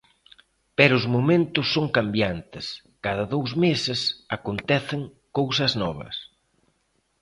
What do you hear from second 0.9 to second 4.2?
os momentos son cambiantes, cada dous meses